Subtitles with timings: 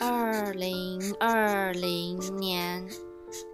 [0.00, 2.86] 二零二零年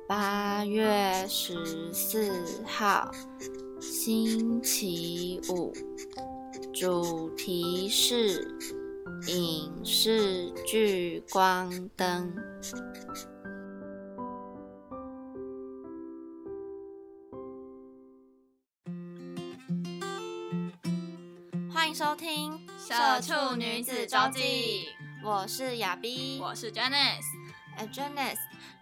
[0.06, 3.10] 八月十四号，
[3.80, 5.72] 星期五，
[6.74, 8.46] 主题是
[9.28, 12.30] 影视聚光灯。
[21.72, 22.52] 欢迎收听
[22.86, 24.40] 《社畜女子周记》。
[25.24, 27.24] 我是亚碧，我是 Janice。
[27.76, 28.36] 哎，Janice，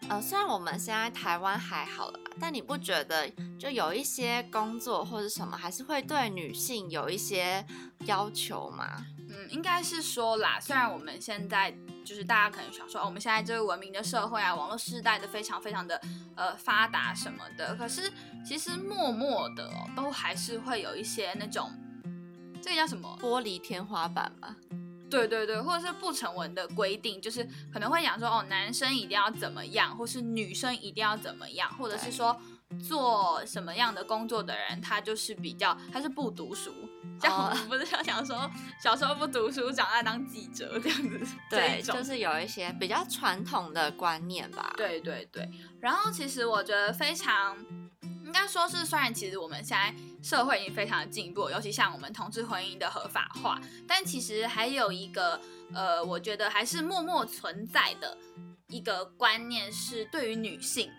[0.09, 7.65] 呃，虽然我们现在台湾还好了，但你不觉得就有一些工作或者什么，还是会对女性有一些
[8.07, 9.07] 要求吗？
[9.31, 11.73] 嗯，应该是说啦，虽然我们现在
[12.05, 16.01] 就是大家可能想说，哦，我们现在这个文明的社会啊，网络时代的非常非常的
[16.35, 18.13] 呃发达什么的，可是
[18.45, 21.71] 其实默默的哦，都还是会有一些那种，
[22.61, 24.57] 这个叫什么玻璃天花板吧。
[25.19, 32.41] 对对对，或者是不成文的规定，就是可能会讲说哦，男生一定要怎么样，或是女生一定要怎么样，或者是说
[32.89, 36.73] 做什么样的工作的人，他就是比较他是不读书，
[37.21, 38.51] 像我们不是要想说
[38.83, 44.73] 小时候不读书，长大当记者这样子，对，就是有一些比较传统的观念吧。
[44.77, 45.49] 对对对，
[45.81, 47.57] 然后其实我觉得非常。
[48.33, 55.39] 应该说是，虽然其实我们现在社会已经非常的进步，尤其像我们同志婚姻的合法化，但其实还有一个
[55.75, 58.17] 呃，我觉得还是默默存在的
[58.69, 60.91] 一个观念是对于女性，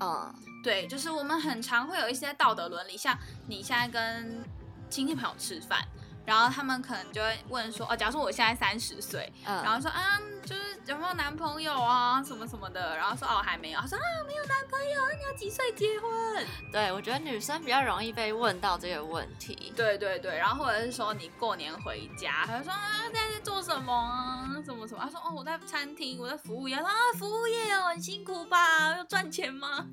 [0.00, 4.44] 嗯，对，就是我们很常会有一些道德伦理，像你现在跟
[4.90, 5.86] 亲戚朋友吃饭。
[6.24, 16.46] 然后他们可能就会问说，哦，假如说我现在三十岁，然后说啊，就是有没有男朋友啊，什么什么的，然后说哦还没有，他说啊没有男朋友，你要几岁结婚？
[16.72, 19.72] 对，我觉得女生比较容易被问到这个问题。
[19.76, 25.00] 对对对，然后或者是说你过年回家，他就说啊现在在做什么啊，什么什么？
[25.04, 29.86] 他说哦我在餐厅，我在服务业，啊服务业哦很辛苦吧，要赚钱吗？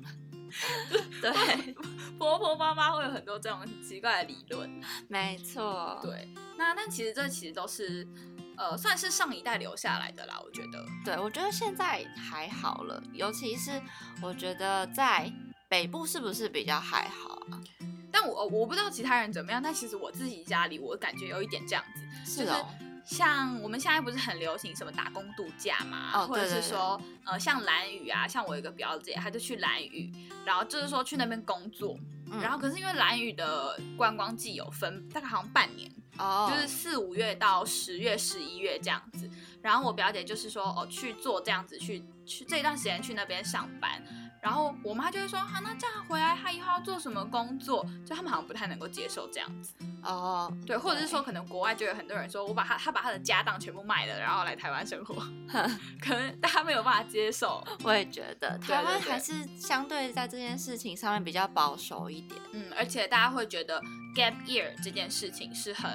[1.20, 1.74] 对，
[2.18, 5.98] 婆婆妈妈会有很多这种奇怪的理论，没错。
[6.02, 8.06] 对，那但其实这其实都是，
[8.56, 10.40] 呃，算是上一代留下来的啦。
[10.44, 13.80] 我觉得，对我觉得现在还好了，尤其是
[14.22, 15.32] 我觉得在
[15.68, 17.60] 北部是不是比较还好啊？
[18.10, 21.82] 但我我不知道其他人怎么样，但其实我自己家里我感觉有一点这样
[22.24, 22.68] 子，是哦。
[23.04, 30.10] 像我们现在不是很流行什么打工度假嘛，或者是说，呃，像蓝屿啊，像我一个表姐，她就去蓝屿，
[30.44, 31.98] 然后就是说去那边工作，
[32.40, 39.28] 然后可是因为蓝屿的观光季有分，大概好像半年，哦，就是四五月到十月、十一月这样子，
[39.60, 44.02] 然后我表姐就是说，哦，去做这样子，去去这段时间去那边上班。
[44.42, 47.86] 然后我妈就会说：“好，那这样回来，她以后要做什么工作？
[48.04, 49.72] 就他们好像不太能够接受这样子
[50.02, 50.52] 哦。
[50.66, 55.14] 对，或者是说，可能国外就有很多人说，我把他他把他的家当全部卖了，然后来台湾生活，
[56.02, 57.64] 可能大家没有办法接受。
[57.84, 62.40] 我也觉得台湾还是相对在这件事情上面比较保守一点。
[62.52, 63.80] 嗯，而且大家会觉得
[64.16, 65.88] gap year 这件事情是很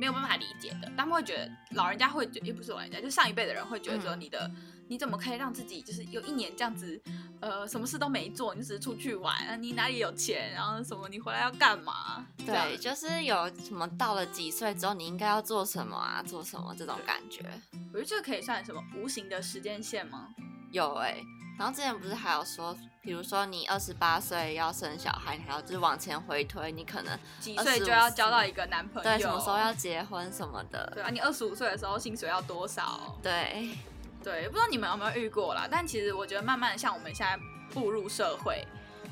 [0.00, 0.90] 没有办法理解的。
[0.96, 4.50] 他们会觉得老人家会觉，也不是老人家，就上一辈的人会觉得说你的。
[4.88, 7.00] 你怎么可以让自己就是有一年这样子，
[7.40, 9.62] 呃，什么事都没做，你只是出去玩？
[9.62, 10.50] 你哪里有钱？
[10.52, 11.08] 然后什么？
[11.08, 12.26] 你回来要干嘛？
[12.38, 16.22] 对，就是有什么到了几岁之后你应该要做什么啊？
[16.26, 17.44] 做什么这种感觉？
[17.92, 20.28] 我觉得这可以算什么无形的时间线吗？
[20.72, 21.18] 有哎，
[21.58, 29.10] 然后之前不是还有说，比如说你二十八岁要生小孩，你还要就是往前回推，你可能几岁就要交到一个男朋友？
[29.10, 30.90] 对，什么时候要结婚什么的？
[30.94, 33.18] 对啊，你二十五岁的时候薪水要多少？
[33.22, 33.76] 对。
[34.28, 37.38] 对，不知道你们有没有遇过啦，但其实我觉得慢慢的，像我们现在
[37.72, 38.62] 步入社会，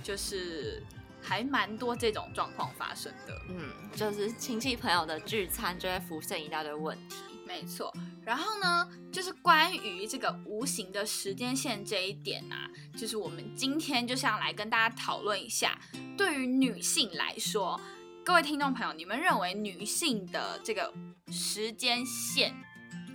[0.03, 0.83] 就是
[1.23, 3.35] 还蛮多这种状况发生的。
[3.49, 7.17] 嗯，就是亲戚朋友的聚餐就会浮现一大堆问题。
[7.47, 7.91] 没错。
[8.27, 15.79] 然后呢，就是关于这个无形的时间线这一点啊，就是我们今天就想来跟大家讨论一下，
[16.19, 17.81] 对于女性来说，
[18.23, 20.93] 各位听众朋友，你们认为女性的这个
[21.33, 22.55] 时间线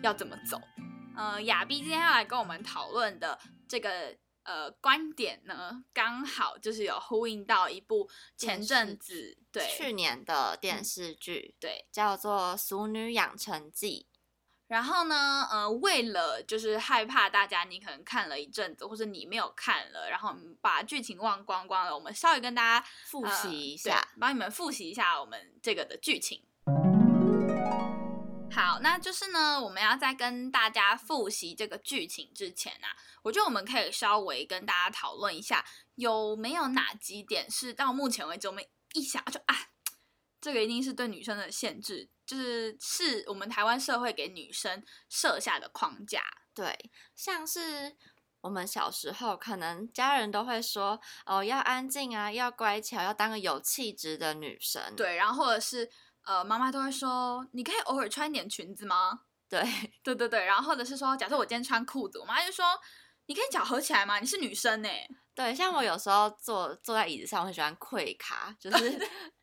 [0.02, 0.60] 要怎么走？
[1.16, 4.18] 呃，亚碧今天要来跟我们讨论的这个。
[4.44, 14.08] 呃，观点呢，刚好就是有呼应到一部前阵子对去年的电视剧，对，叫做《俗女养成记》。
[14.66, 26.44] 然后呢，呃，为了就是害怕大家你可能看了一阵子，或者你没有看了，然后把剧情忘光光了，我们稍微跟大家复习一下，帮你们复习一下我们这个的剧情。
[28.54, 35.66] 好，那就是呢，我们要在跟大家复习这个剧情之前啊，我觉得我们可以稍微跟大家讨论一下，
[35.96, 38.64] 有没有哪几点是到目前为止我们
[38.94, 39.56] 一想就啊，
[40.42, 46.22] 这个一定是对女生的限制，就是是我们台湾社会给女生设下的框架。
[46.54, 47.96] 对，像是
[48.42, 54.94] 我们小时候，可能家人都会说，哦，要安静啊，要乖巧，要当个有气质的女生。
[54.98, 55.90] 对，然后或者是。
[56.26, 59.22] 呃，妈妈都会说，你可以偶尔穿一点裙子吗？
[59.50, 59.62] 对，
[60.04, 62.66] 对对对，然后或者是说，假设我今天穿裤子，我妈就说，
[63.26, 64.20] 你可以脚合起来吗？
[64.20, 64.90] 你是女生呢。
[65.34, 69.10] 对，像我有时候坐坐在椅子上，我很喜欢跪卡，就是。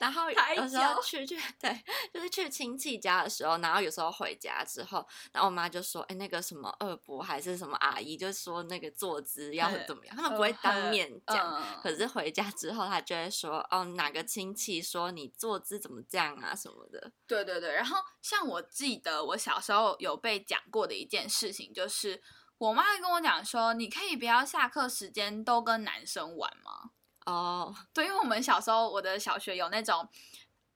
[0.00, 17.72] 然后有时候去去对，就是去亲戚家的时候，然后有时候回家之后，然后我妈就说：“哎，那个什么二伯还是什么阿姨，就说那个坐姿要怎么样。”他们不会当面讲，可是回家之后，他就会说：“哦，哪个亲戚说你坐姿怎么这样啊什么的。”对对对。
[17.72, 22.22] 然后像我记得我小时候有被讲过的一件事情，就是
[22.58, 26.90] 我妈跟我讲说：“你可以不要下课时间都跟男生玩吗？”
[27.26, 30.08] 哦， 对，因为我们小时候，我的小学有那种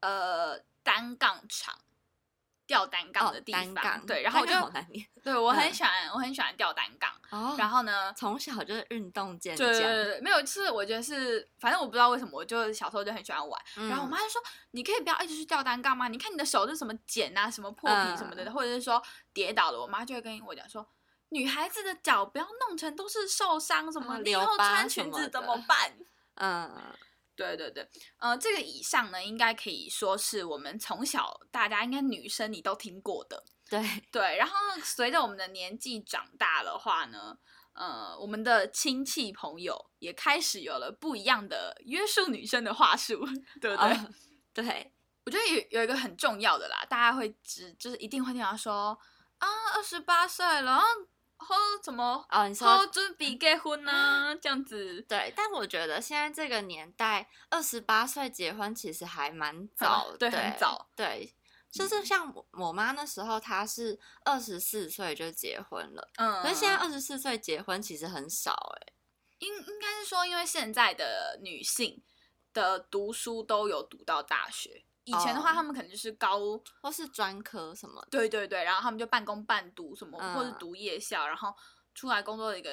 [0.01, 1.79] 呃单杠场，
[2.67, 4.53] 吊单杠的地方，对，然后我就
[5.23, 7.11] 对我很喜欢，我很喜欢吊单杠。
[7.31, 13.61] 哦，然后呢，从小就是运动健将，对对对，没有，是我觉得是，反正我不知道为什么，我就小时候就很喜欢玩。
[13.89, 14.41] 然后我妈就说
[14.73, 16.09] ：“你可以不要一直去吊单杠吗？
[16.09, 19.03] 你看你的手是什么茧啊，什么破皮什么的，或者是说
[19.33, 20.87] 跌倒了，我妈就会跟我讲说，
[21.31, 25.93] 女孩子的脚不要弄成都是受伤，什么以后穿裙子怎么办？”
[26.37, 26.93] 嗯，
[27.37, 27.89] 对对对，
[28.19, 34.37] 呃，这个以上呢，应该可以说是我们从小大家应该女生你都听过的，对对。
[34.37, 37.37] 然后随着我们的年纪长大的话呢，
[37.73, 43.25] 呃，我们的亲戚朋友也开始有了不一样的约束女生的话术，
[43.61, 43.99] 对不对？
[44.63, 44.93] 对，
[45.25, 48.99] 我觉得有有一个很重要的啦，大家会知，就是一定会听到说
[49.39, 50.83] 啊，二十八岁了。
[51.45, 52.49] 喝什么哦？
[52.49, 54.35] 你说准备结婚呢？
[54.41, 61.35] 这样子对，但我觉得现在这个年代，二十八岁结婚其实还蛮早，对，很早，对，
[61.71, 68.93] 就是像我我妈那时候，她是二十四岁就结婚了，嗯，可是现在二十四岁结婚其实很少，哎，
[69.41, 72.03] 应应该是说，因为现在的女性
[72.53, 74.85] 的读书都有读到大学。
[75.05, 76.41] 以前的话，他们可能就是高
[76.81, 81.55] 或是专科什么，对对对，然后他们就半工半读什么，或者读夜校，然后
[81.95, 82.71] 出来工作一个，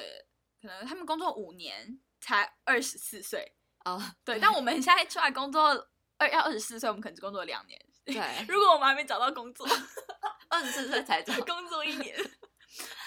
[0.60, 4.38] 可能他们工作五年才二十四岁哦， 对。
[4.40, 7.78] 但我们现在出来工作二要二十四岁，我们可能只工作两年。
[8.04, 8.14] 对，
[8.48, 9.66] 如果我们还没找到工作，
[10.48, 12.16] 二十四岁才工作一年。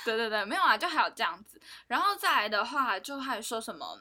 [0.06, 1.60] 对对对，没有啊，就还有这样子。
[1.88, 4.00] 然后再来的话，就还说什么，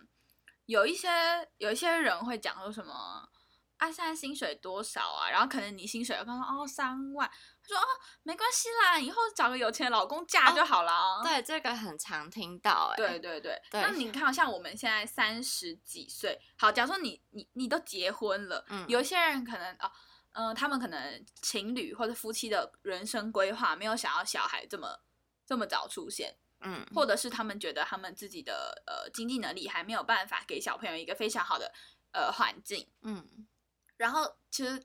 [0.66, 1.09] 有一些
[1.57, 3.31] 有一些人会讲说什么。
[3.78, 5.28] 他现在薪水多少啊？
[5.28, 7.31] 然后可能你薪水，我刚说哦三万，
[7.62, 7.87] 他说哦
[8.23, 11.23] 没关系啦，以后找个有钱的老公嫁就好了。
[11.23, 12.97] 对，这个很常听到哎。
[12.97, 13.61] 对对对。
[13.73, 19.93] 那你看，像我们现在三十几岁，好，假如说你你你都结婚了，嗯，有一些人可能啊，
[20.33, 25.00] 嗯，他们可能情侣或者夫妻的人生规划没有想要小孩这么
[25.45, 31.71] 这么早出现，嗯，或者是他们觉得他们自己的呃经济能力还没有办法给小朋友一个非常好的
[32.12, 33.47] 呃环境，嗯。
[33.96, 34.84] 然后其实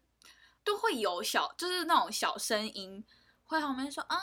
[0.63, 3.03] 都会有小，就是那种小声音，
[3.45, 4.17] 会旁边说啊，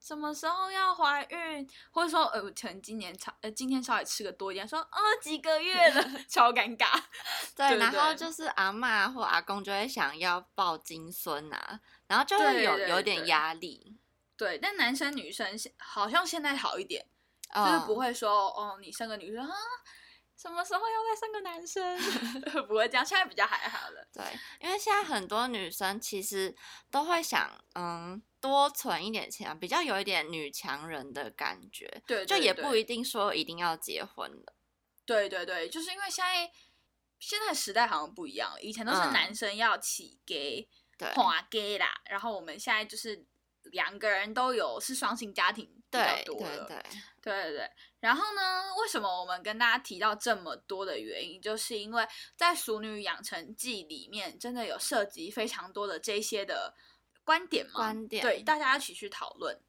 [0.00, 7.02] 什么时候要怀孕，或者说呃，可能今年超呃今天稍微吃个多一点，说啊几个月了， 超尴尬。
[7.54, 13.96] 对，然后就是阿妈或阿公就会想要抱金孙啊，然后就会有有点压力。
[14.36, 17.06] 对，但男生女生现好像现在好一点，
[17.54, 19.54] 就是不会说哦，你生个女生啊。
[20.40, 21.98] 什么时候要再生个男生？
[22.66, 24.02] 不会这样，现在比较还好了。
[24.10, 24.24] 对，
[24.58, 26.56] 因为现在很多女生其实
[26.90, 32.02] 都会想，嗯，多存一点钱，比较有一点女强人的感觉。
[32.06, 34.54] 对，就也不一定说一定要结婚了。
[35.04, 36.50] 对对对，就是因为现在
[37.18, 40.66] 现在时代好像不一样，以前都是男生要起给，
[40.96, 43.26] 对，花给啦，然后我们现在就是
[43.64, 46.24] 两个人都有是双性家庭比较对。
[46.24, 46.36] 对
[46.66, 46.82] 对，
[47.22, 48.74] 对对对，然后呢？
[48.80, 56.74] 为什么我们跟大家提到这么多的原因，就是因为在《熟女养成记》里面，真的有涉及非常多的这些的
[57.24, 57.72] 观点嘛？
[57.74, 59.60] 观点对，大家一起去讨论。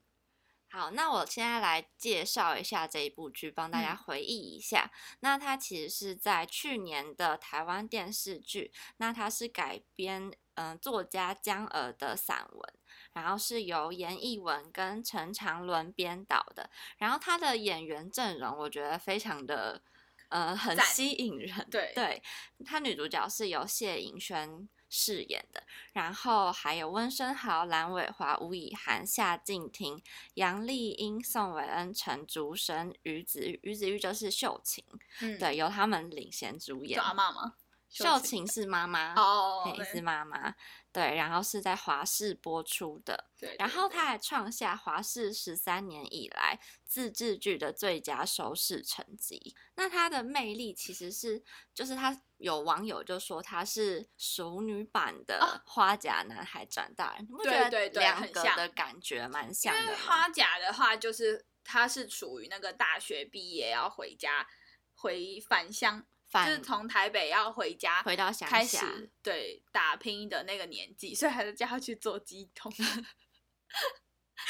[0.70, 4.90] 好，那我现在来介绍一下这一部剧，帮大家嗯回忆一下。
[5.20, 12.74] 那它其实是在去年的台湾电视剧，那它是改编嗯、呃作家江儿的散文，
[13.14, 16.70] 然后是由严艺文跟陈长伦编导的。
[16.98, 19.82] 然后他的演员阵容，我觉得非常的
[20.30, 21.68] 呃很吸引人。
[21.70, 22.22] 对对，
[22.66, 25.64] 她女主角是由谢盈萱饰演的，
[25.94, 30.02] 然后还有温升豪、蓝伟华、吴以涵、夏静婷、
[30.34, 34.84] 杨丽英、宋伟恩、陈竹生、于子玉，于子玉就是秀琴，
[35.22, 37.06] 嗯，对，由他们领衔主演就。
[37.06, 37.54] 阿嬷吗？
[37.92, 40.56] 秀琴是妈妈，哦，嘿是妈妈，
[40.92, 43.88] 对，然后是在华视播出的，对，然后。
[43.90, 49.54] 对他还创下华视十三年以来自制剧的最佳收视成绩。
[49.76, 51.44] 那他的魅力其实是，
[51.74, 55.60] 就是他有网友就说他是熟女版的哦。
[55.66, 64.48] 花甲男孩长大人，你不对觉得两个的感觉蛮像的花甲的话，就是他是处于那个大学毕业要回家
[64.96, 72.72] 回返乡，就是从台北要回家回到乡开始对打拼的那个年纪，所以还是叫他去做鸡桶。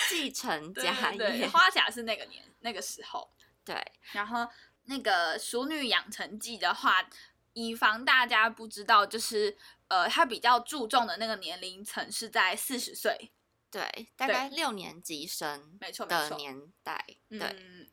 [0.09, 3.29] 继承 对家对对，业，花甲是那个年那个时候，
[3.65, 3.75] 对
[4.13, 4.47] 然后
[4.83, 7.07] 那个《熟女养成记》的话，
[7.53, 9.57] 以防大家不知道，就是
[9.89, 13.31] 呃，他比较注重的那个年龄层是在四十岁，
[13.69, 17.39] 对，大概六年级生没错没的年代，对。
[17.39, 17.87] 嗯，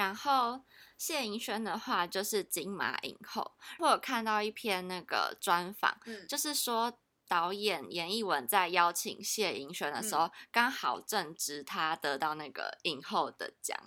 [0.00, 0.64] 然后
[0.96, 13.78] 谢盈萱的话就是金马影后，我有看到一篇那个专访，嗯就是说导演严艺文在邀请谢盈萱的时嗯候，刚好正值她得到那个影后的奖。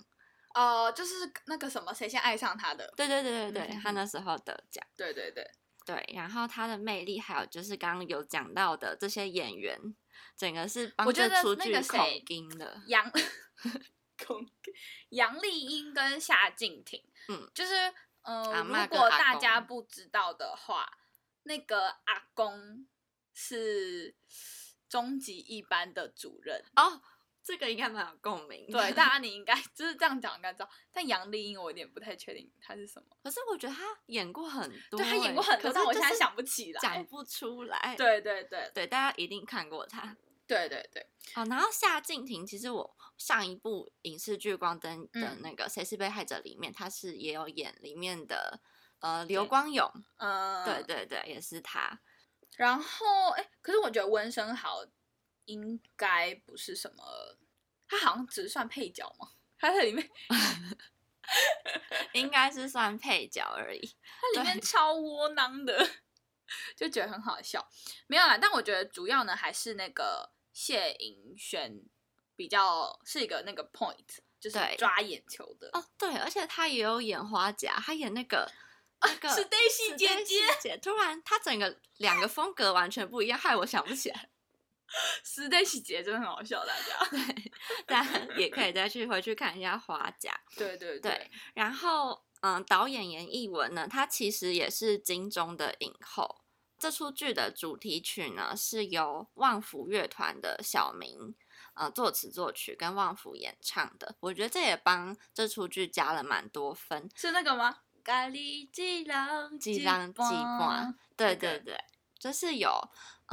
[0.54, 2.94] 哦、就是那个什么，谁先爱上他的？
[2.96, 4.86] 对对对对对，嗯她那时候得奖。
[4.96, 5.44] 对对对，
[5.84, 9.76] 对，然后她的魅力还有就是刚刚有讲到的这些演员，
[10.36, 12.80] 整个是帮我觉这出剧得那个谁口音的。
[12.86, 13.10] 杨
[14.24, 14.48] 孔
[15.10, 17.74] 杨丽英跟夏静婷，嗯，就是
[18.22, 20.98] 呃，如果大家不知道的话，
[21.42, 22.86] 那个阿公
[23.32, 24.14] 是
[24.88, 26.64] 终极一班的主任。
[26.76, 27.02] 哦，
[27.42, 28.78] 这个应该蛮有共鸣的。
[28.78, 30.70] 对，大家你应该就是这样讲，应该知道。
[30.90, 36.80] 但杨丽英我有点不太确定她是什么，可是我觉得她演过很多欸，对她演过很多，但我现在想不起来。
[36.80, 37.94] 讲不出来。
[37.98, 40.16] 对对对对，大家一定看过她。
[40.46, 41.02] 对对对，
[41.36, 48.60] 哦，然后夏静婷，其实我上一部影视剧《光灯》的嗯那个《谁是被害者》里面，她是也有演里面的
[49.00, 52.00] 呃刘光勇，嗯，对对对，也是他。
[52.56, 54.84] 然后，哎，可是我觉得温升豪
[55.46, 57.36] 应该不是什么，
[57.88, 59.32] 他好像只是算配角嘛。
[59.58, 60.08] 他在里面，
[62.12, 63.80] 应该是算配角而已。
[64.34, 65.88] 他里面超窝囊的，
[66.76, 67.66] 就觉得很好笑。
[68.06, 71.82] 没有啦，但我觉得主要呢还是那个谢盈萱
[72.34, 74.06] 比较是一个那个 point，
[74.40, 75.68] 就是抓眼球的。
[75.74, 78.50] 哦，对，而且他也有演花甲，他演那个
[79.02, 84.30] 那个是 Daisy 姐 Stacy 姐姐，突然她整个两个风格完全不一样，害我想不起来。
[85.24, 87.24] 是 Daisy 姐真的很好笑，大家。
[87.86, 90.40] 大家也可以再去回去看一下花甲。
[90.56, 96.43] 对对对，然后，嗯，导演严艺文呢，他其实也是金钟的影后。
[96.78, 101.34] 这出剧的主题曲呢，是由旺福乐团的小明，
[101.74, 104.16] 呃，作词作曲跟旺福演唱的。
[104.20, 107.08] 我觉得这也帮这出剧加了蛮多分。
[107.14, 107.78] 是那个吗？
[108.02, 110.20] 咖喱鸡郎几浪几
[110.58, 111.84] 段，对那个对对，
[112.18, 112.70] 就是有，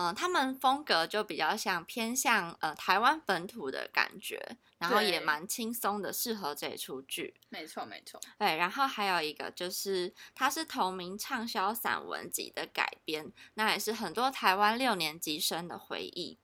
[0.01, 7.35] 嗯、他们风格就比较像偏向呃台湾本土的感觉，然后也蛮轻松的，适合这一出剧。
[7.49, 8.19] 没错没错。
[8.39, 16.39] 对，然后还有一个就是，它是同名畅销散文集的改编，那也是很多台湾六年级生的回忆。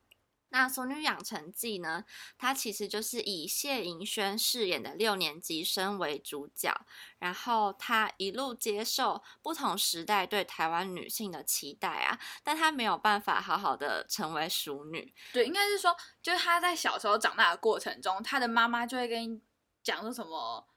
[0.49, 2.05] 那《俗女养成记》呢，
[2.37, 6.73] 它其实就是以谢盈萱饰演的六年级生为主角，
[7.19, 19.41] 然后她一路接受不同时代对台湾女性的期待啊，但她没有办法好好的成为熟女，对，应该是说，就是她在小时候长大的过程中，她的妈妈就会跟你
[19.83, 20.67] 讲说什么，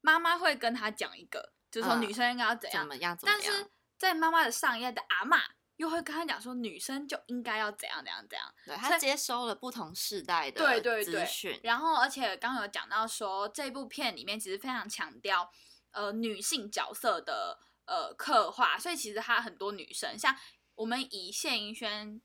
[0.00, 3.40] 妈妈会跟她讲一个，就是说嗯女生应该要怎样，怎么样怎么样？
[3.42, 5.40] 但是在妈妈的上一代的阿嬷
[5.80, 8.54] 又会跟他讲说，女生就应该要怎样怎样怎样。
[8.66, 15.50] 对，他接收了不同世代的对对对资讯，然后，而且刚刚有讲到说，这部片里面其实非常强调
[15.92, 20.36] 呃女性角色的呃刻画，所以其实他很多女生，像
[20.74, 22.20] 我们以谢盈萱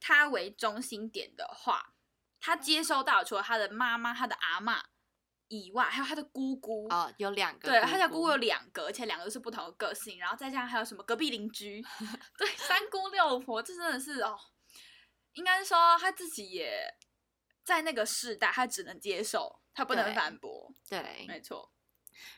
[0.00, 1.92] 她为中心点的话，
[2.40, 4.80] 她接收到除了她的妈妈、她的阿嬷
[5.48, 6.86] 以外，还有他的姑姑。
[6.88, 7.68] 哦，有两个。
[7.68, 11.84] 对，他家姑姑有两个，而且两个是不同的个性，然后再加上还有什么隔壁邻居，
[12.38, 14.38] 对，三姑六婆，这真的是哦，
[15.32, 16.94] 应该是说他自己也
[17.64, 20.72] 在那个世代，他只能接受，他不能反驳。
[20.88, 21.72] 对，没错。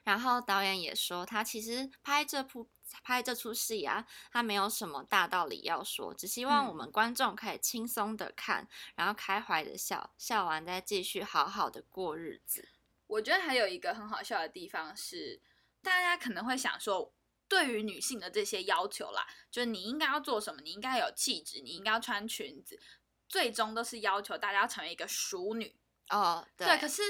[0.03, 2.69] 然后导演也说，他其实拍这部
[3.05, 12.69] 拍这出戏啊，他没有什么大道理要说，只希望我们观众可以轻松的看，然后开怀的笑，笑完再继续好好的过日子。
[13.09, 15.43] 我觉得还有一个很好笑的地方是，
[15.83, 17.13] 大家可能会想说，
[17.49, 22.81] 对于女性的这些要求啦，就是你应该要做什么，你应该有气质，你应该要穿裙子，
[23.29, 25.77] 最终都是要求大家要成为一个淑女。
[26.11, 27.03] 哦，对，可是。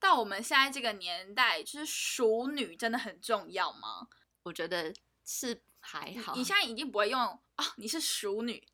[0.00, 4.06] 到我们现在这个年代，就是淑女真的很重要吗？
[4.42, 4.92] 我觉得
[5.24, 6.34] 是还好。
[6.34, 8.68] 你现在已经不会用哦，你是淑女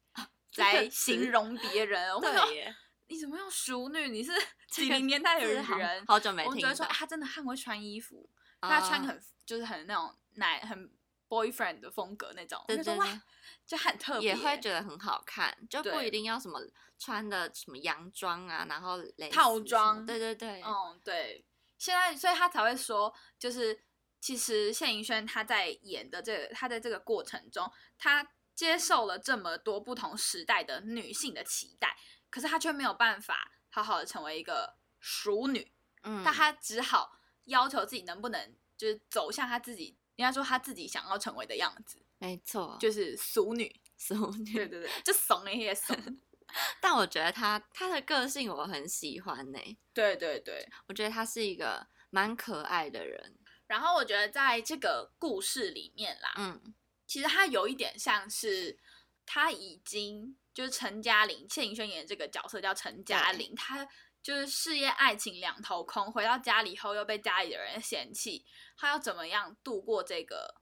[0.56, 2.20] 来 形容别人。
[2.20, 2.75] 对，
[3.11, 4.09] 你怎么用熟女？
[4.09, 4.33] 你是
[4.71, 5.62] 几零年代的人？
[6.07, 6.52] 好久没听。
[6.52, 8.31] 我觉得说，他真的很会穿衣服，
[8.62, 10.90] 他穿很就是很那种奶很。
[11.31, 13.21] boyfriend 的风格那种，对对对，
[13.64, 16.61] 就很特别，也会觉得很好看，就不一定要什么
[16.99, 18.99] 穿的什么洋装啊，然后
[19.31, 21.47] 套装，对对对，嗯对，
[21.79, 23.81] 现在所以他才会说，就是
[24.21, 31.97] 其实谢盈萱她在演的这个，她在这个过程中，她接受了这么多不同时代的女性的期待，
[32.30, 35.72] 可是她却没有办法好好的成为一个淑女，
[36.02, 39.96] 嗯，但她只好要求自己能不能就是走向她自己。
[40.16, 45.96] 应该说她自己想要成为的样子，没错，就是俗女，俗女，对对对，就怂一些怂。
[46.78, 49.58] 但我觉得她她的个性我很喜欢呢。
[49.94, 53.38] 对对对，我觉得他是一个蛮可爱的人。
[53.66, 56.75] 然后我觉得在这个故事里面啦，嗯，
[57.06, 58.78] 其实他有一点像是
[59.25, 63.88] 他已经就是陈嘉玲，谢盈萱演的这个角色叫陈嘉玲，她。
[64.23, 68.45] 就是事业爱情两头空，回到家里后又被家里的人嫌弃，
[68.76, 70.57] 她要怎么样度过这个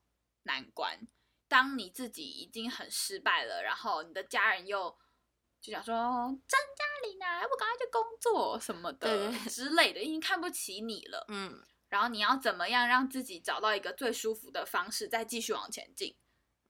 [0.44, 1.08] 难关？
[1.48, 4.96] 当你自己已经很失败了，然后你的家人又
[5.60, 11.24] 就想说张嘉玲啊，还不赶快去工作什么的之类的，已经看不起你了。
[11.26, 16.16] 嗯，然后你要怎么样让自己找到一个最舒服的方式，再继续往前进？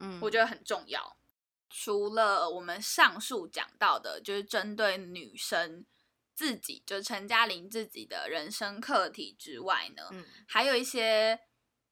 [0.00, 1.17] 嗯，我觉得很重要。
[1.68, 5.84] 除了我们上述讲到的，就是针对女生。
[6.34, 11.36] 自己就陈嘉玲自己的人生课题之外呢，嗯，还有一些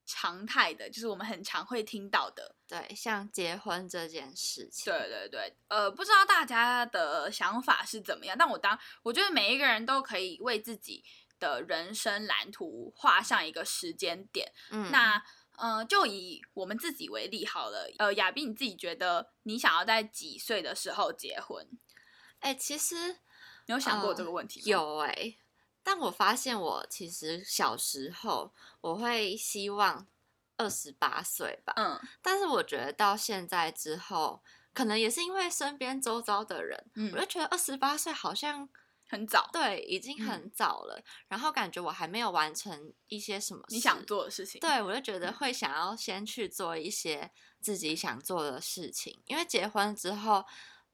[0.05, 11.03] 常态的，就是我们很常会听到的，对，像结婚这件事情，对对对，呃，不知道大家的想法是怎么样，但我当我觉得每一个人都可以为自己
[11.41, 15.21] 的人生蓝图画上一个时间点，嗯，那
[15.59, 21.67] 呃，就以我们自己为例好了，呃，亚斌，你自己觉得你想要在几岁的时候结婚？
[22.41, 23.19] 哎，其实。
[23.69, 24.65] 你有想过这个问题吗？
[24.67, 25.35] 有哎，
[25.83, 30.07] 但我发现我其实小时候我会希望
[30.57, 34.41] 二十八岁吧，嗯，但是我觉得到现在之后，
[34.73, 38.69] 可能也是因为身边周遭的人，嗯，我就觉得二十八岁好像
[39.09, 41.03] 很早，对，已经很早了。
[41.29, 50.45] 然后感觉我还没有完成一些什么你想做的事情，对我就觉得会想要先去做一些自己想做的事情，因为结婚之后。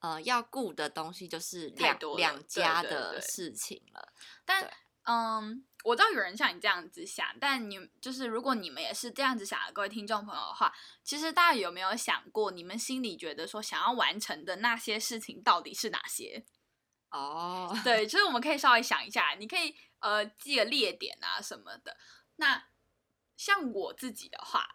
[0.03, 4.13] 呃，要顾的东西就是两两家的事情了。
[4.45, 4.69] 但
[5.05, 16.45] 嗯，我知道有人像你这样子想，但你就是如果你们也是这样子想的，各位听众朋友的话，其实大家有没有想过，你们心里觉得说想要完成的那些事情到底是哪些？
[17.13, 21.97] 哦， 对，其实我们可以稍微想一下，你可以呃记个列点啊什么的。
[22.37, 22.69] 那
[23.37, 24.67] 像我自己的话，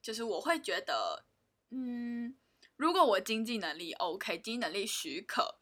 [0.00, 1.26] 就是我会觉得，
[1.70, 2.36] 嗯。
[2.76, 5.60] 如果我经济能力 OK，经济能力许可，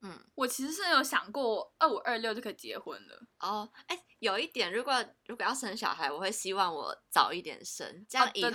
[0.00, 3.20] 嗯，我其实是有想过二五二六就可以结婚了。
[3.40, 8.50] 哦，哎，有一点，如果如果要生小孩，我会希望我早一点生，这样以后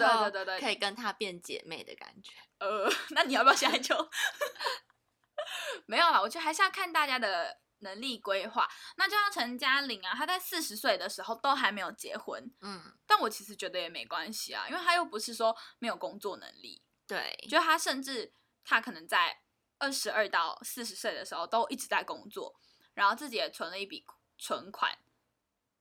[0.58, 2.32] 可以跟他变姐妹的感觉。
[2.60, 3.94] 呃， 那你要不要现在就？
[5.86, 8.68] 没有啦，我觉得还是要看大家的能力规划。
[8.98, 16.82] 那就像陈嘉玲啊，她在四十岁的时候都还没有结婚，嗯，但我其实觉得也没关系啊，因为她又不是说没有工作能力。
[17.08, 19.42] 对，就她甚至她可能在
[19.80, 22.60] 二十二到四十岁的时候都一直在工作，
[22.94, 24.04] 然后自己也存了一笔
[24.38, 24.98] 存款，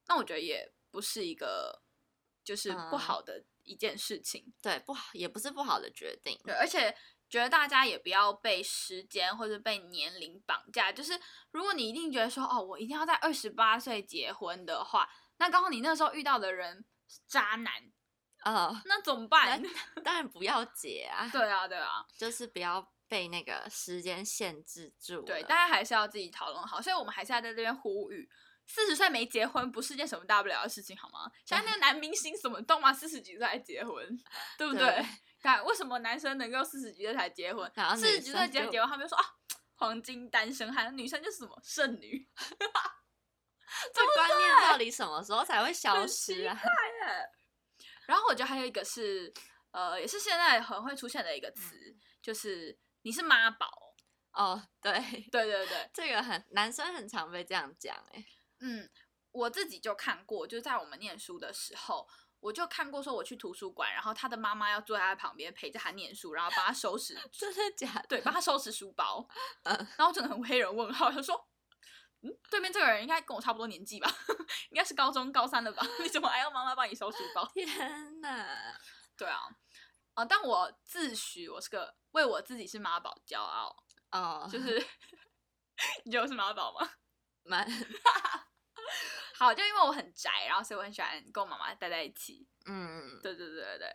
[0.07, 1.83] 那我觉得也不是一个
[2.45, 4.53] 就是不好的一件事情。
[4.63, 6.39] 对，不好也不是不好的决定。
[6.45, 6.97] 对，而且
[7.29, 10.93] 觉得大家也不要被时间或者被年龄绑架。
[10.93, 11.19] 就是
[11.51, 15.09] 如果你一定觉得说哦，我一定要在二十八岁结婚的话，
[15.39, 17.73] 那刚好你那时候遇到的人是渣男。
[18.45, 19.61] 呃，那怎么办？
[20.05, 21.29] 当然不要结啊！
[21.33, 25.23] 对啊，对啊，就是不要被那个时间限制住。
[25.23, 26.81] 对，大家还是要自己讨论好。
[26.81, 28.29] 所以我们还是要在这边呼吁：
[28.65, 31.29] 四十岁没结婚不是件什么大不了的事情，好吗？
[31.45, 34.17] 像那个男明星什么动嘛，四十几岁还结婚，
[34.57, 35.05] 对不对？
[35.47, 39.25] 看为什么男生能够四十几岁才结婚，四十几岁结结婚，他们就说啊，
[39.77, 42.29] 黄金单身汉，女生就是什么剩女。
[43.95, 46.59] 这观念到底什么时候才会消失啊？
[48.07, 49.33] 然后我觉得还有一个是，
[49.71, 53.95] 呃，也是现在很会出现的一个词，就是你是妈宝。
[54.33, 54.93] 哦，对，
[55.31, 58.25] 对对对， 这个很男生很常被这样讲，哎，
[58.61, 58.89] 嗯，
[59.33, 62.07] 我自己就看过，就在我们念书的时候，
[62.41, 68.03] 我就看过，说我去图书馆，然后他的妈妈要坐在他旁边陪着他念书，然后帮他收拾， 真的假？
[68.09, 69.27] 对，帮他收拾书包，
[69.65, 71.49] 嗯，然后真的很黑人问号，他说。
[72.51, 74.11] 对面这个人应该跟我差不多年纪吧，
[74.71, 75.87] 应该是高中高三了吧？
[76.03, 77.47] 你怎么还要妈妈帮你收书包？
[77.55, 78.45] 天哪！
[79.17, 79.43] 对啊，
[80.15, 80.25] 啊！
[80.25, 83.77] 但我自诩我是个为我自己是妈宝骄傲
[84.11, 84.85] 哦，就是
[86.05, 86.91] 你觉得我是妈宝吗？
[87.45, 87.65] 蛮
[89.35, 92.47] 好，就因为我很宅，然后所以我很喜欢跟我妈妈待在一起。
[92.67, 93.95] 嗯，对对对对对。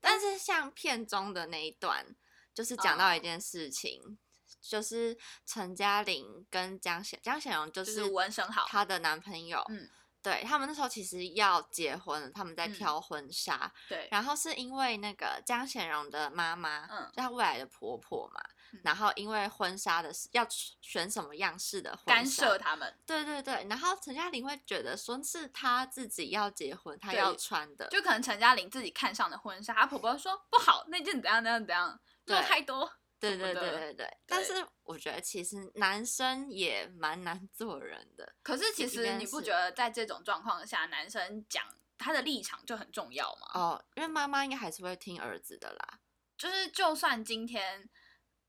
[0.00, 2.06] 但是像片中的那一段，
[2.54, 4.18] 就是讲到一件事情。
[4.60, 9.64] 就是陈嘉玲跟江显江显荣，就是文生好她的男朋友。
[9.70, 9.88] 嗯，
[10.20, 13.72] 对他们那时候其实要结婚，他们在挑婚纱。
[13.88, 18.42] 对，然后是因为那个江显荣的妈妈，嗯，就她未来的婆婆嘛。
[18.82, 22.94] 然后因为婚纱的要选什么样式的婚纱，干涉他们。
[23.06, 32.90] 对对对，然后陈嘉玲会觉得说是她自己要结婚，她要穿的，就可能陈嘉玲自己看上的婚纱，她婆婆说不好，那件怎样怎样怎样，做太多。
[33.18, 38.32] 对对对对对，但是我觉得其实男生也蛮难做人的。
[38.42, 41.62] 可是其实你不觉得在这种状况下，男生讲
[41.98, 43.60] 他的立场就很重要吗？
[43.60, 45.98] 哦，因为妈妈应该还是会听儿子的啦。
[46.38, 47.86] 就是就算今天，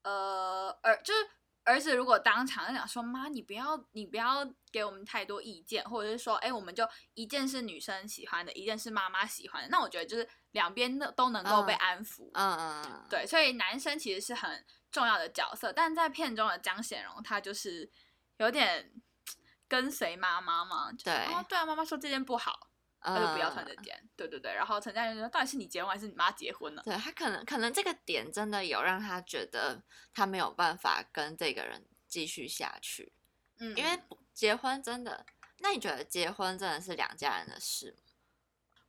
[0.04, 1.20] 呃，儿就是
[1.64, 10.28] 儿子如果当场讲说妈，你不要你不要给我们太多意见，或者是说，哎，我们就一件是女生喜欢的，一件是妈妈喜欢的，那我觉得就是。
[10.52, 17.90] 两边的都能够被安抚，嗯嗯，对，所以男生其实是很重要的角色，但在片中的江显荣，他就是
[18.36, 18.92] 有点
[19.70, 22.68] 跟随妈妈嘛，对，哦，对啊，妈妈说这件不好，
[23.02, 26.82] 他就不要穿这件，对对对，然后陈嘉玲说，到底是你结婚还是你妈结婚呢？
[26.86, 29.84] 对他可能可能这个点真的有让他觉得
[30.14, 33.14] 他没有办法跟这个人继续下去，
[33.60, 34.00] 嗯，因为
[34.34, 35.26] 结婚真的，
[35.60, 38.04] 那你觉得结婚真的是两家人的事吗？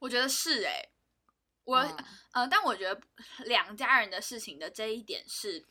[0.00, 0.88] 我觉得是哎。
[1.64, 1.76] 我
[2.32, 3.00] 呃，但我觉得
[3.44, 5.64] 两家人的事情的这一点是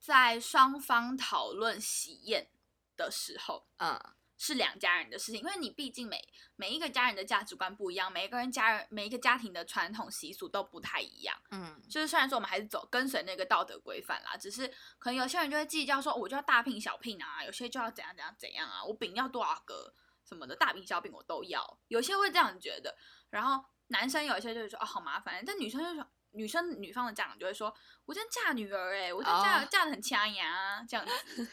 [0.00, 2.48] 在双方讨论喜宴
[2.96, 3.96] 的时候，嗯，
[4.36, 6.22] 是两家人的事情，因为你毕竟每
[6.56, 14.68] 每一个家人的价值观不一样，每一个人家人每一个家庭的传统习俗都不太一样，嗯，就是虽然说我们还是走跟随那个道德规范啦，只是
[14.98, 19.94] 可能有些人就会计较说，我就要大聘小聘啊，有些就要怎样怎样怎样啊，我饼要多少个
[20.24, 22.96] 什么的，大饼小饼我都要，有些会这样觉得，
[23.30, 23.64] 然后。
[23.88, 27.72] 男生有一些就是说哦好麻烦，但女生就说女生女方的家长就会说，
[28.06, 31.46] 我真嫁女儿哎，我真嫁嫁的很掐牙这样子。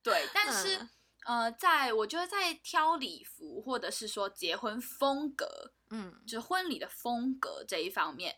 [0.00, 0.88] 对，但是
[1.24, 8.36] 呃，在我觉得在挑礼服或者是说结婚风格，嗯，就是婚礼的风格这一方面，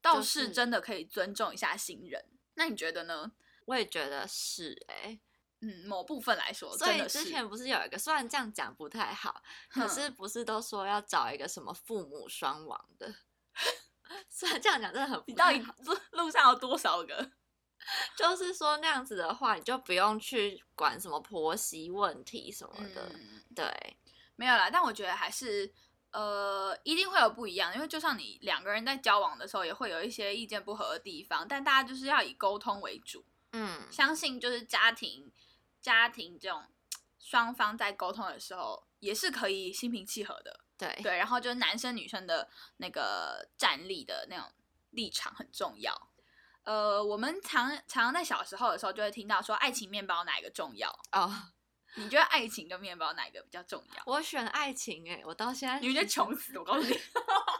[0.00, 2.24] 倒是真的可以尊重一下新人。
[2.54, 3.32] 那你觉得呢？
[3.66, 5.20] 我也觉得是哎。
[5.60, 13.12] 嗯，某部分来说，所以之前不是有一个，虽然这样讲不太好，可是不是都说要找一个什么父母双亡的？
[14.30, 17.32] 虽然这样讲真的很，你到底路路上有多少个？
[18.16, 23.10] 就是说那样子的话，你就不用去管什么婆媳问题什么的。
[23.14, 23.96] 嗯对，
[24.36, 24.68] 没有啦。
[24.70, 25.72] 但我觉得还是
[26.10, 33.24] 呃，一定会有不一样，因为就像你两个人在交往的时候，也会有一些意见不合的地方，但大家就是要以沟通为主。
[33.52, 35.32] 嗯，相信就是家庭。
[35.80, 36.64] 家庭这种
[37.20, 40.60] 双方在沟通的时候，也是可以心平气和的。
[40.76, 44.52] 对对，然后就是男生女生的那个站立的那种
[44.90, 46.10] 立场很重要。
[46.68, 50.90] 呃，我们常常在小时候的时候就会听到说，爱情面包哪一个重要？
[51.12, 51.34] 哦，
[51.96, 54.02] 你觉得爱情跟面包哪一个比较重要？
[54.04, 57.00] 我选爱情哎，我到现在你觉得穷死，我告诉你，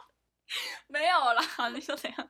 [0.87, 1.43] 没有啦，
[1.73, 2.29] 你说怎样？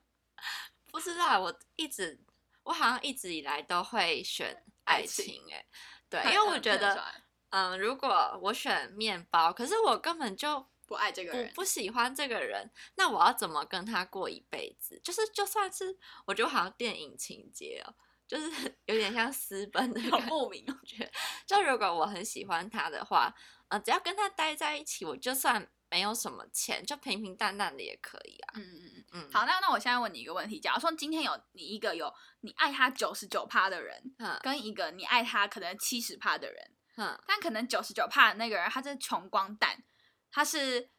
[0.90, 2.18] 不知道，我一直
[2.64, 4.64] 我好像一直以来都会选。
[4.86, 5.64] 爱情哎，
[6.10, 7.04] 对， 因为我觉得，
[7.50, 15.00] 嗯，如果我选面包，可是我根本就不爱这个人，不喜欢这个人，那我要怎么跟他过一辈子？
[15.04, 17.94] 就是就算是，我觉得好像电影情节哦，
[18.28, 18.50] 就是
[18.86, 20.66] 有点像私奔的，好莫名。
[20.68, 21.12] 我觉得，
[21.46, 23.32] 就如果我很喜欢他的话，
[23.68, 28.54] 呃，只要跟他待在一起，我就算没有什么钱，就平平淡淡的也可以啊。
[28.56, 39.84] 嗯嗯嗯嗯，好，那那我现在问你一个问题：假如说今天有你一个有你爱他九十九趴的人，嗯跟一个你爱他可能七十趴的人，嗯，但可能九十九趴的那个人他是穷光蛋，
[40.32, 40.90] 他是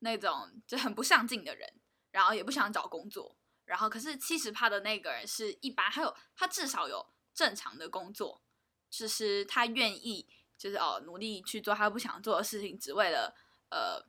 [0.00, 8.42] 那种就很不上进的人，然后也不想找工作，然后可是七十趴的那个人是一般，还有他至少有正常的工作，
[8.88, 13.36] 就是他愿意就是哦努力去做他不想做的事情，只为了
[13.70, 14.04] 呃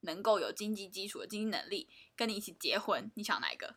[0.00, 3.76] 能够有经济基础的经济能力跟你一起结婚，你想哪一个？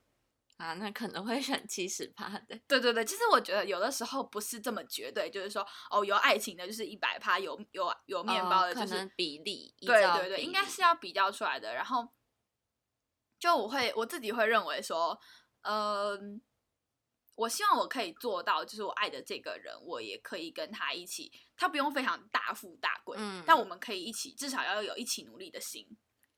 [0.57, 2.59] 啊，那可能会选七十趴的。
[2.67, 11.73] 对对对，其实我觉得有的时候不是这么绝对，就是说哦，有爱情的就是一百趴，有有有面包的就是、比例，依对对对，应该是要比较出来的。
[11.75, 12.07] 然后
[13.39, 15.19] 就我会我自己会认为说，
[15.61, 16.17] 呃，
[17.35, 25.85] 我希望我可以做到，就是我爱的这个人，我也可以跟他一起，他不用非常大富大贵，嗯但我们可以一起，至少要有一起努力的心。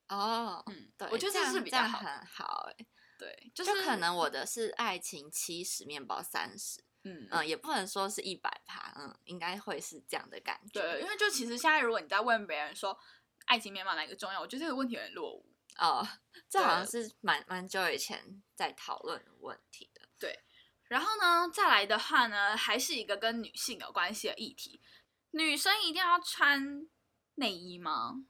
[0.08, 2.86] 哦，嗯，对，我觉得这样是比较好好哎、
[3.20, 10.80] 对，就就是可能我的是爱情七十，面包三十，嗯嗯，也不能说是一百趴，嗯，应该会是这样的感觉。
[10.80, 12.98] 对，因为就其实现在如果你在问别人说
[13.44, 15.46] 爱情面包哪个重要，我觉得这个问题有点落伍。
[15.76, 16.06] 哦，
[16.48, 20.08] 这好像是蛮蛮久以前在讨论的问题的。
[20.18, 20.40] 对
[20.88, 24.80] 然后呢，再来的话呢，还是一个跟女性有关系的议题。
[25.30, 26.88] 女生一定要穿
[27.36, 28.24] 内衣吗？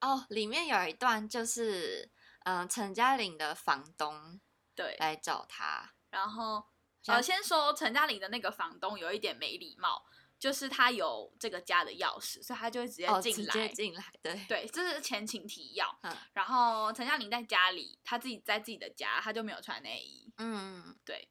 [0.00, 2.10] 哦，里面有一段就是，
[2.44, 4.40] 嗯、陈嘉玲的房东
[4.74, 6.66] 对，来找他，然后
[7.02, 10.04] 像呃，先说陈嘉玲的那个房东有一点没礼貌，
[10.38, 13.52] 就是他有这个家的钥匙，所以他就会直接哦，直进来。
[13.52, 15.98] 接进来，对，对，这是前情提要。
[16.02, 20.32] 嗯然后陈嘉玲在家里，他自己在自己的家，他就没有穿内衣。
[20.38, 21.28] 嗯，对，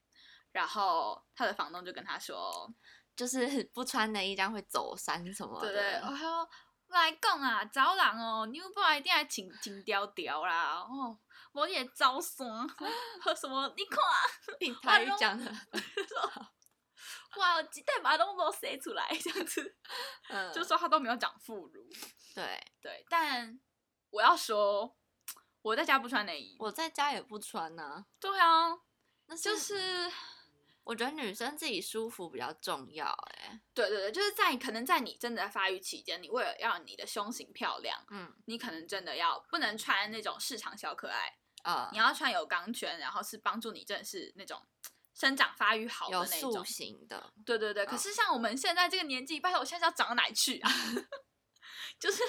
[0.51, 2.71] 然后他的房东就跟他说，
[3.15, 6.47] 就是不穿内衣这样会走山什么的，对对，哦，他
[6.89, 11.15] 说来讲啊，找人哦，你不然一定要请请调调啦，哦，
[11.51, 12.67] 我也招酸，
[13.21, 13.71] 和什么？
[13.77, 14.01] 你看，
[14.59, 15.45] 你台语讲的，
[17.37, 19.77] 哇，我几代把都没有写出来，这样子，
[20.29, 21.87] 嗯，就说他都没有讲副乳，
[22.33, 23.59] 对，对，但
[24.09, 24.97] 我要说，
[25.61, 28.79] 我在家不穿内衣，我在家也不穿呢、对啊，
[29.27, 30.15] 那就是是。
[30.89, 44.65] 我觉得女生自己舒服比较重要、哎，对对对，就是在可能在你真的在发育期间，你为了要你的胸型漂亮，嗯，你可能真的要不能穿那种市场小可爱，呃你，要穿有钢圈，然后是帮助你真的是那种
[45.13, 46.65] 生长发育好的那种塑。
[46.65, 50.71] 形的，对对对，可嗯是像我们现在这个年纪，拜托我现在要长到哪去啊？
[51.99, 52.23] 就 是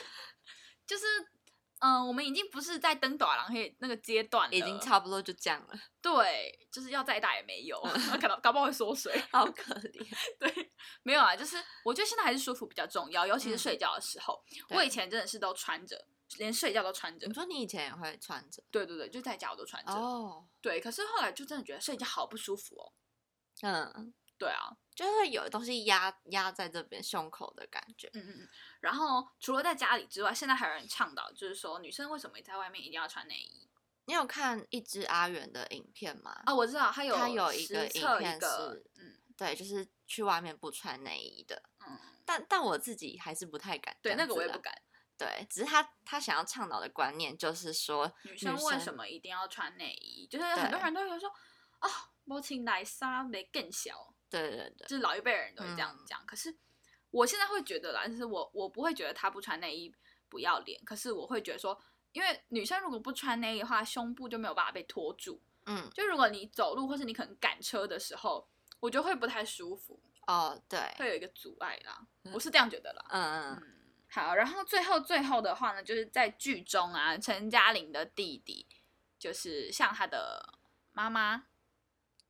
[0.87, 1.07] 就是，
[1.81, 7.81] 嗯、我们已经不是在登短廊那个阶段了，已经差不多就这样了，对，就是要再大也没有，
[8.21, 9.19] 可能搞不好会缩水。
[9.33, 10.07] 好可怜。
[10.39, 14.43] 对，没有啊，就是我觉得现在还是舒服比较重要，尤其是嗯睡觉的时候。
[14.71, 16.07] 我以前真的是都穿着，
[16.39, 17.35] 连睡觉都穿着你。
[17.35, 19.93] 说你以前也会穿着对对对，就在家我都穿着。
[19.93, 22.93] 哦，对，可是后来就真的觉得睡觉好不舒服哦。
[23.63, 28.11] 嗯，对啊，就是有东西压压在这边胸口的感觉。
[28.13, 28.49] 嗯嗯嗯。
[28.81, 33.67] 然后除了在家里之外，现在还有人倡导，就是说女生为什么在外面一定要穿内衣
[34.05, 36.43] 你有看一只阿元的影片吗？
[36.45, 36.55] 啊？
[36.55, 38.47] 我知道他有他有一个影片是，
[38.99, 41.63] 嗯对，就是去外面不穿内衣的。
[41.87, 43.97] 嗯，但但我自己还是不太敢。
[44.03, 44.59] 对，那个我也不。
[44.59, 44.75] 敢。
[45.17, 50.27] 对，只是他他想要倡导的观念就是说，女生为什么一定要穿内衣？
[50.27, 51.29] 就是很多人都会说
[51.79, 51.89] 啊，
[52.27, 54.15] 我请来纱没更小。
[54.31, 56.25] 对对对，就是老一辈人都会这样嗯讲。
[56.25, 56.57] 可是
[57.11, 59.93] 我现在会觉得啦，就是我我不会觉得她不穿内衣
[60.29, 61.79] 不要脸，可是我会觉得说，
[62.13, 65.43] 因为女生如果不穿内衣的话，胸部就没有办法被托住。
[65.67, 68.49] 嗯，就如果你走路或是你可能赶车的时候，
[68.81, 72.07] 我觉得会不太舒服，哦，对，会有一个阻碍啦。
[72.25, 73.05] 嗯我是这样觉得啦。
[73.11, 73.77] 嗯嗯嗯，
[74.09, 78.67] 好，然后最后最后的话呢，就是在剧中啊，陈嘉玲的弟弟
[79.19, 80.59] 就是像他的
[80.93, 81.45] 妈妈，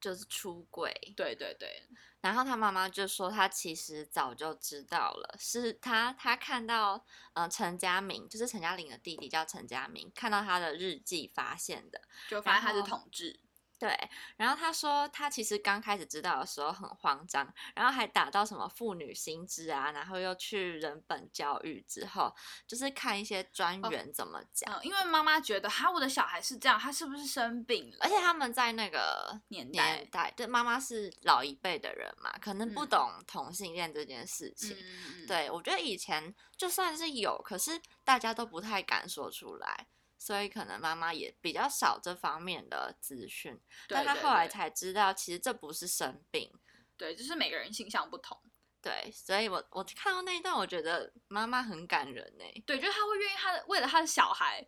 [0.01, 0.93] 就是出轨。
[1.17, 1.83] 对对对，
[2.21, 12.01] 然后他妈妈就说，他其实早就知道了，是他他看到，呃，陈家明，就是陈嘉玲的弟弟叫陈家明，看到他的日记发现的。
[12.29, 13.41] 就发现他是同志。
[13.81, 13.99] 对，
[14.37, 22.31] 然后他说他其实刚开始知道的时候很慌张，然后还打到什么妇女心知啊，然后又去人本教育之后，
[22.67, 27.97] 就是看一些专哦员怎么讲，嗯，因为妈妈觉得哈，我的小孩是这样，他是不是生病了？
[28.03, 34.77] 而且他们在那个年代年代，对妈妈是老一辈的人嘛，可能不嗯懂同性恋这件事情。
[34.79, 39.87] 嗯，对，我觉得以前就算是有，可是大家都不太敢说出来，
[40.21, 43.59] 所以可能妈妈也比较少这方面的资讯。
[43.89, 46.53] 但她后来才知道，其实这不是生病。
[46.99, 48.39] 对，就是每个人性向不同。
[48.83, 52.45] 对，所以我我看到那一段，我觉得妈妈很感人呢。
[52.67, 54.67] 对，就是他会愿意他的为了他的小孩，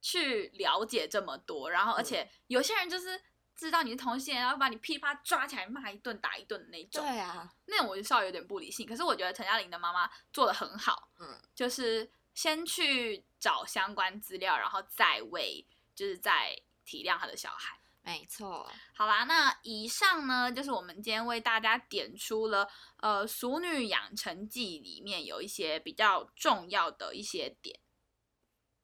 [0.00, 3.20] 去了解这么多，然后而且有些人就是
[3.54, 7.02] 知道你是同性恋，然后把你噼里啪啦抓起来骂一顿打一顿的那种。
[7.02, 8.86] 对啊，那种我就稍微有点不理性。
[8.86, 17.80] 可是我觉得陈嘉玲的妈妈做的很好，嗯，就是先去找相关资料，然后再为就是在体谅他的小孩。
[18.02, 18.70] 没错。
[18.94, 22.68] 好啦，那以上呢就是我们今天为大家点出了
[22.98, 27.80] 呃《熟女养成记》里面有一些比较重要的一些点。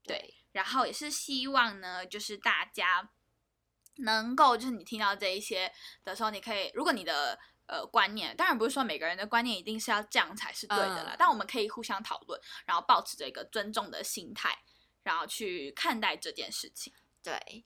[0.03, 3.11] 对，然后也是希望呢，就是大家
[3.99, 14.59] 能够，就是你听到这一些的时候，你可以，如果你的呃观念，当然不是说每个人的观念一定是要这样才是对的啦，但我们可以互相讨论，然后保持着一个尊重的心态，
[15.03, 16.93] 然后去看待这件事情。
[17.23, 17.65] 对，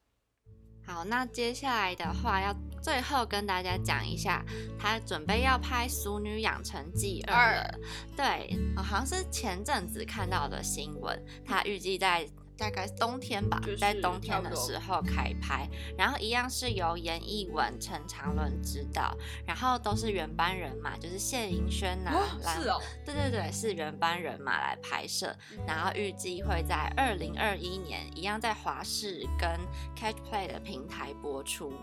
[0.87, 4.45] 好，那接下来的话要最后跟大家讲一下，
[4.79, 7.79] 他准备要拍《俗女养成记二》了。
[8.17, 12.29] 对，好像是前阵子看到的新闻，他预计在。
[12.59, 19.15] 大概冬天吧，在冬天的时候开拍，然后一样是由严艺文、陈长伦指导，
[19.47, 22.11] 然后都是原班人马，就是谢盈萱呐，
[22.43, 29.51] 是哦，对对对，是原班人马来拍摄，然后预计会在二零二一年一样在华视跟
[29.95, 31.75] Catch Play 的平台播出。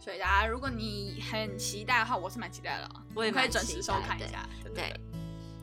[0.00, 4.48] 所以大家如果你很期待的话，我是蛮期待的，我也可以准时收看一下。
[4.74, 4.92] 对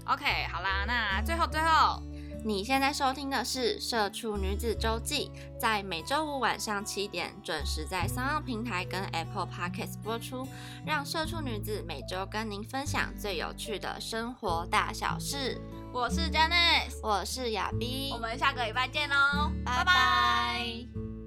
[0.06, 2.02] ，OK，好啦，那最后最后。
[2.44, 10.48] 你现在收听的是《社畜女子周记》，在每周五晚上七点准时在三奥平台跟 Apple Podcast 播出，
[10.86, 15.60] 让社畜女子每周跟您分享最有趣的生活大小事。
[15.94, 21.19] 我是 Janice，我是亚斌我们下个礼拜见喽，拜拜。